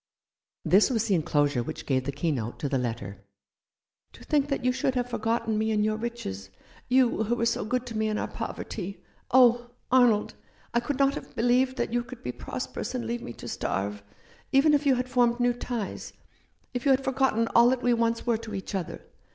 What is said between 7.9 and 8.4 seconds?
me in our